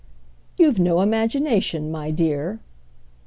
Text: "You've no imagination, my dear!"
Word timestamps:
"You've 0.57 0.79
no 0.79 1.01
imagination, 1.01 1.91
my 1.91 2.09
dear!" 2.09 2.59